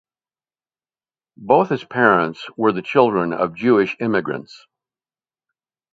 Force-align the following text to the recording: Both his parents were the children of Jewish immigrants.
Both 1.37 1.69
his 1.69 1.83
parents 1.83 2.47
were 2.57 2.71
the 2.71 2.81
children 2.81 3.33
of 3.33 3.53
Jewish 3.53 3.95
immigrants. 3.99 4.65